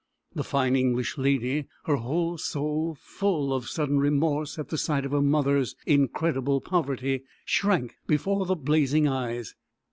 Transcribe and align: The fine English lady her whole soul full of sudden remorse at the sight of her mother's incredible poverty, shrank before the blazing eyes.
The 0.33 0.43
fine 0.43 0.75
English 0.75 1.19
lady 1.19 1.67
her 1.83 1.97
whole 1.97 2.35
soul 2.39 2.97
full 2.99 3.53
of 3.53 3.69
sudden 3.69 3.99
remorse 3.99 4.57
at 4.57 4.69
the 4.69 4.77
sight 4.79 5.05
of 5.05 5.11
her 5.11 5.21
mother's 5.21 5.75
incredible 5.85 6.59
poverty, 6.59 7.23
shrank 7.45 7.97
before 8.07 8.47
the 8.47 8.55
blazing 8.55 9.07
eyes. 9.07 9.53